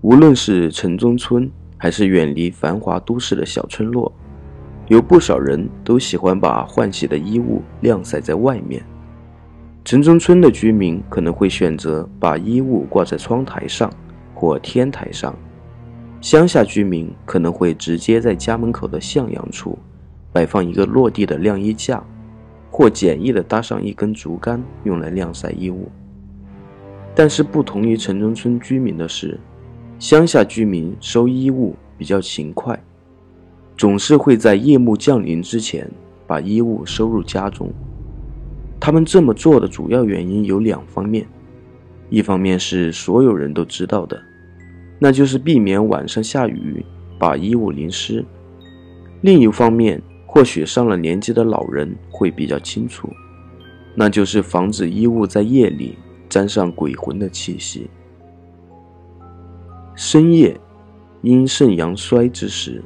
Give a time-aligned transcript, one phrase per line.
[0.00, 4.12] 无论是城中村，还是远离繁华都市的小村落，
[4.86, 8.80] 有不少人都喜欢把换洗的衣物晾晒在外面。
[9.84, 13.92] 城中村的居民可能会选择把衣物挂在窗台上
[14.34, 15.34] 或天台上，
[16.20, 19.76] 乡下居民可能会直接在家门口的向阳处
[20.32, 22.00] 摆放一个落地的晾衣架，
[22.70, 25.90] 或简易的搭上一根竹竿用来晾晒衣物。
[27.16, 29.40] 但是不同于城中村居民的是，
[29.98, 32.80] 乡下居民收衣物比较勤快，
[33.76, 35.90] 总是会在夜幕降临之前
[36.24, 37.68] 把衣物收入家中。
[38.78, 41.26] 他们这么做的主要原因有两方面：
[42.10, 44.16] 一方面是所有人都知道的，
[45.00, 46.84] 那就是避免晚上下雨
[47.18, 48.22] 把衣物淋湿；
[49.22, 53.10] 另一方面，或许上了年纪的老人会比较清楚，
[53.96, 57.90] 那就是防止衣物在夜里沾上鬼魂的气息。
[60.00, 60.56] 深夜，
[61.22, 62.80] 阴盛阳衰之时，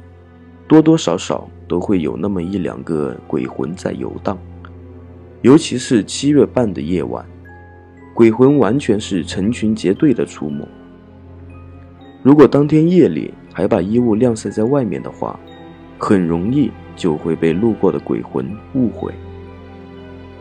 [0.67, 4.35] 多多少少都会有那么一两个鬼魂在游荡。
[5.43, 7.23] 尤其是七月半的夜晚，
[8.15, 10.67] 鬼魂完全是成群结队的出没。
[12.23, 15.39] 如果当天夜里还把衣物晾晒在外面的话，
[15.99, 19.13] 很容易就会被路过的鬼魂误会。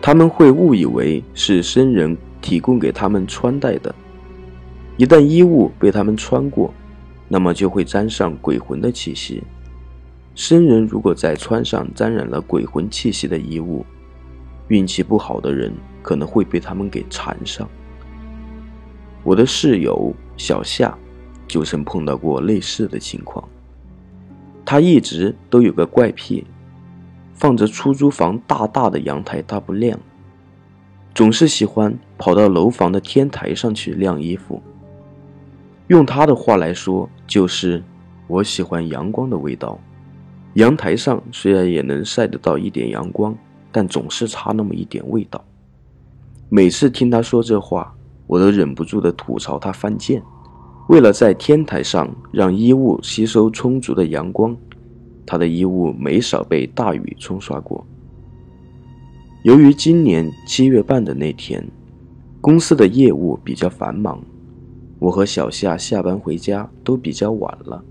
[0.00, 3.94] 他们会误以为是生人提供给他们穿戴的。
[4.96, 6.72] 一旦衣物被他们穿过，
[7.28, 9.42] 那么就会沾上鬼魂的气息。
[10.34, 13.84] 生人如果再穿上沾染了鬼魂气息的衣物，
[14.68, 17.68] 运气不好的人可能会被他们给缠上。
[19.22, 20.96] 我的室友小夏
[21.46, 23.46] 就曾碰到过类似的情况。
[24.64, 26.46] 他一直都有个怪癖，
[27.34, 29.98] 放着出租房大大的阳台他不晾，
[31.14, 34.62] 总是喜欢跑到楼房的天台上去晾衣服。
[35.88, 37.82] 用他的话来说，就是
[38.26, 39.78] 我喜欢阳光的味道。
[40.54, 43.36] 阳台上虽然也能晒得到一点阳光。
[43.74, 45.42] 但总是差那么一点味道。
[46.50, 47.90] 每次听他说这话，
[48.26, 50.22] 我都忍不住的吐槽他犯贱。
[50.90, 54.54] 为了在天台上让衣物吸收充足的阳光，
[55.24, 57.82] 他的衣物没少被大雨冲刷过。
[59.42, 61.66] 由于今年七月半的那天，
[62.42, 64.22] 公司的业务比较繁忙，
[65.02, 67.84] 我和小夏下班回家都比较晚了，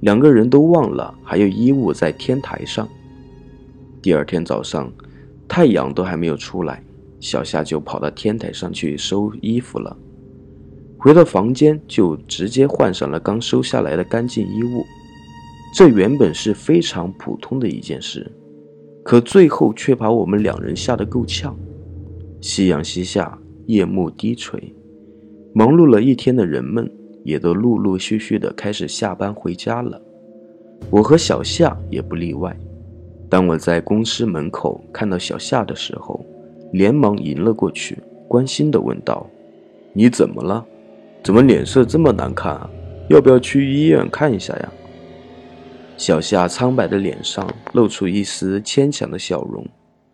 [0.00, 2.88] 两个人都忘了还有衣物在天台上。
[4.02, 4.92] 第二天早上，
[5.46, 6.82] 太阳都还没有出来，
[7.20, 9.96] 小夏就跑到天台上去收衣服了。
[10.98, 14.84] 回到房间，就直接换上了刚收下来的干净衣物。
[15.76, 18.28] 这原本是非常普通的一件事，
[19.04, 21.56] 可最后却把我们两人吓得够呛。
[22.40, 24.74] 夕阳西下，夜幕低垂，
[25.58, 26.86] 忙碌了一天的人们
[27.24, 29.98] 也都陆陆续续的开始下班回家了。
[30.90, 32.54] 我和小夏也不例外。
[33.30, 36.22] 当我在公司门口看到小夏的时候，
[36.74, 39.26] 连忙迎了过去，关心的问道
[39.96, 40.62] ：“你怎么了？
[41.24, 42.68] 怎么脸色这么难看啊？
[43.08, 44.72] 要不要去医院看一下呀？”
[45.96, 49.66] 小夏苍白的脸上露出一丝牵强的笑容，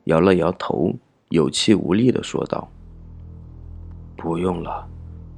[0.04, 0.92] 摇了摇头，
[1.30, 2.70] 有气无力地说道
[4.16, 4.86] ：“不用了，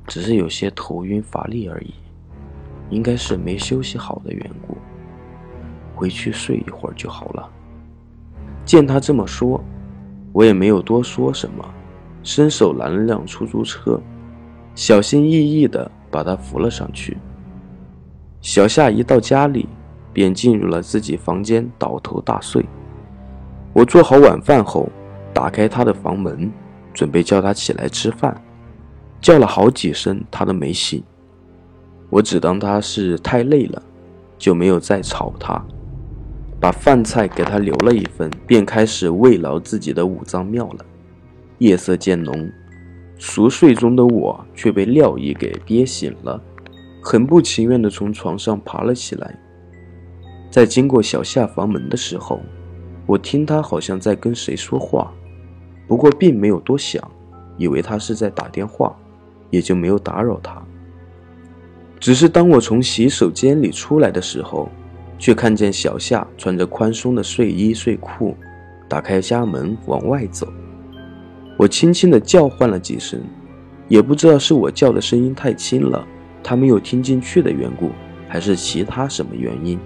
[0.06, 1.94] 只是有些头晕乏力而已，
[2.90, 4.76] 应该是没休息好的缘故，
[5.94, 7.50] 回去睡一会儿就好了。”
[8.64, 9.62] 见他这么说，
[10.32, 11.64] 我也没有多说什么，
[12.22, 14.00] 伸手拦了辆出租车，
[14.74, 17.16] 小心翼翼地把他扶了上去。
[18.40, 19.68] 小夏一到家里，
[20.12, 22.64] 便进入了自己房间倒头大睡。
[23.72, 24.88] 我做好晚饭后，
[25.32, 26.50] 打开他的房门，
[26.92, 28.40] 准备叫他起来吃饭，
[29.24, 31.02] 叫了好几声，他都没醒。
[32.10, 33.82] 我只当他是太累了，
[34.36, 35.64] 就没有再吵他。
[36.60, 40.84] 把饭菜给他留了一份，便开始慰劳自己的五脏庙了。
[41.56, 42.52] 夜色渐浓，
[43.16, 46.38] 熟睡中的我却被廖姨给憋醒了，
[47.02, 49.34] 很不情愿地从床上爬了起来。
[50.50, 52.40] 在经过小夏房门的时候，
[53.06, 55.10] 我听他好像在跟谁说话，
[55.88, 57.02] 不过并没有多想，
[57.56, 58.94] 以为他是在打电话，
[59.50, 60.62] 也就没有打扰他。
[62.00, 64.68] 只是当我从洗手间里出来的时候，
[65.18, 68.36] 却看见小夏穿着宽松的睡衣睡裤，
[68.88, 70.46] 打开家门往外走。
[71.56, 73.20] 我轻轻地叫唤了几声，
[73.88, 76.06] 也不知道是我叫的声音太轻了，
[76.42, 77.90] 他没有听进去的缘故，
[78.28, 79.78] 还是其他什么原因。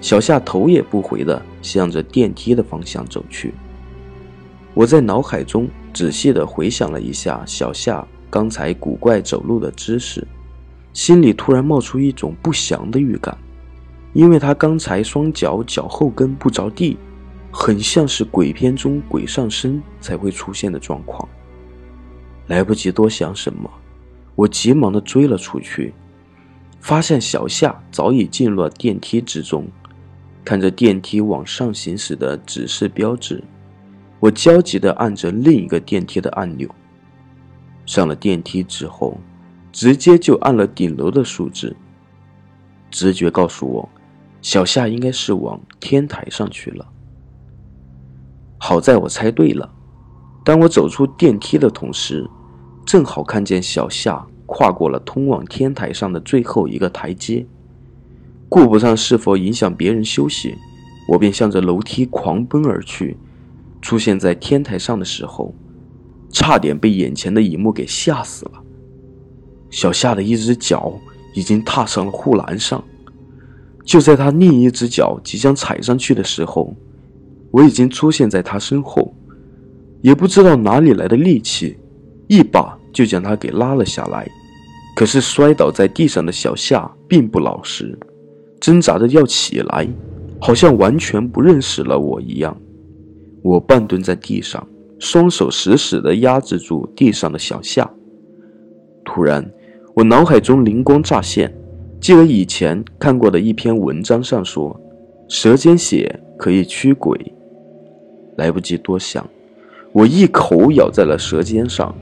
[0.00, 3.52] 小夏头也不回地向着电梯的方向走去。
[4.72, 10.26] 我在脑海中仔细地回想了一下小夏刚才古怪走路的姿势，
[10.92, 13.36] 心里突然冒出一种不祥的预感，
[14.12, 16.96] 因为他刚才双脚脚后跟不着地，
[17.50, 21.28] 很像是鬼片中鬼上身才会出现的状况。
[22.46, 23.68] 来不及多想什么，
[24.34, 25.92] 我急忙的追了出去，
[26.80, 29.66] 发现小夏早已进入了电梯之中，
[30.44, 33.42] 看着电梯往上行驶的指示标志，
[34.18, 36.68] 我焦急的按着另一个电梯的按钮。
[37.90, 39.18] 上了电梯之后。
[39.72, 41.76] 直接就按了顶楼的数字。
[42.90, 43.88] 直觉告诉我，
[44.42, 46.84] 小夏应该是往天台上去了。
[48.58, 49.72] 好在我猜对了。
[50.44, 52.28] 当我走出电梯的同时，
[52.84, 57.46] 正好看见小夏跨过了通往天台上的最后一个台阶。
[58.48, 60.56] 顾不上是否影响别人休息，
[61.08, 63.16] 我便向着楼梯狂奔而去。
[63.80, 65.54] 出现在天台上的时候，
[66.32, 68.52] 差点被眼前的一幕给吓死了。
[69.70, 70.92] 小夏的一只脚
[71.34, 72.82] 已经踏上了护栏上，
[73.84, 76.74] 就在他另一只脚即将踩上去的时候，
[77.50, 79.14] 我已经出现在他身后，
[80.00, 81.76] 也不知道哪里来的力气，
[82.26, 84.28] 一把就将他给拉了下来。
[84.96, 87.96] 可是摔倒在地上的小夏并不老实，
[88.60, 89.88] 挣扎着要起来，
[90.40, 92.56] 好像完全不认识了我一样。
[93.42, 94.66] 我半蹲在地上，
[95.00, 97.90] 双手死死地压制住地上的小夏，
[99.04, 99.50] 突然。
[99.92, 101.52] 我脑海中灵光乍现，
[102.00, 104.80] 记得以前看过的一篇文章上说，
[105.28, 107.18] 舌尖血可以驱鬼。
[108.36, 109.28] 来不及多想，
[109.92, 111.92] 我一口咬在了舌尖上，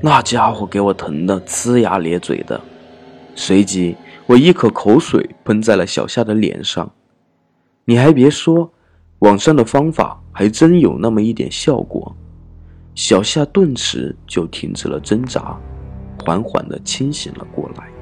[0.00, 2.58] 那家伙给我疼得呲牙咧嘴的。
[3.34, 3.96] 随即，
[4.26, 6.90] 我一口口水喷在了小夏的脸上。
[7.84, 8.72] 你还别说，
[9.18, 12.14] 网上的方法还真有那么一点效果，
[12.94, 15.58] 小夏顿时就停止了挣扎。
[16.24, 18.01] 缓缓地清醒了过来。